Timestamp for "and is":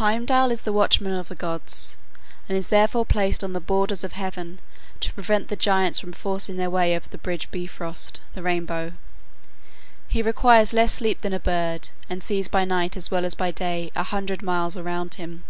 2.48-2.68